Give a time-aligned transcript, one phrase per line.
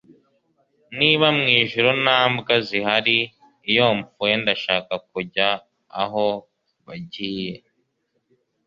[0.97, 3.17] niba mu ijuru nta mbwa zihari,
[3.69, 5.47] iyo mpfuye ndashaka kujya
[6.01, 6.25] aho
[6.85, 7.53] bagiye